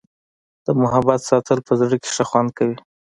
د 0.65 0.67
محبت 0.81 1.19
ساتل 1.29 1.59
په 1.67 1.73
زړه 1.79 1.95
کي 2.03 2.09
ښه 2.15 2.23
خوند 2.29 2.49
کوي. 2.57 2.77